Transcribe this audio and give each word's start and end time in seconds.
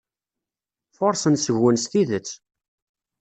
Furṣen 0.97 1.35
seg-wen 1.37 1.77
s 1.83 1.85
tidet. 1.91 2.29